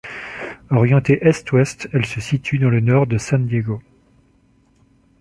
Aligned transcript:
Orientée 0.71 1.19
est-ouest, 1.27 1.87
elle 1.93 2.07
se 2.07 2.19
situe 2.21 2.57
dans 2.57 2.71
le 2.71 2.79
nord 2.79 3.05
de 3.05 3.19
San 3.19 3.45
Diego. 3.45 3.83